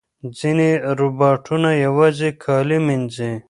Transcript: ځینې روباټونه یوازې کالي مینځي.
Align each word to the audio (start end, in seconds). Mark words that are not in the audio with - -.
ځینې 0.39 0.69
روباټونه 0.99 1.69
یوازې 1.85 2.29
کالي 2.43 2.79
مینځي. 2.85 3.31